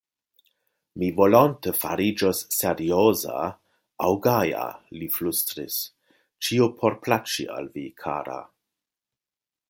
Mi 1.01 1.07
volonte 1.17 1.73
fariĝos 1.81 2.39
serioza 2.59 3.35
aŭ 4.07 4.11
gaja, 4.23 4.63
li 5.01 5.09
flustris; 5.17 5.77
ĉio 6.47 6.69
por 6.81 6.97
plaĉi 7.09 7.47
al 7.57 7.69
vi, 7.77 7.85
kara. 8.05 8.39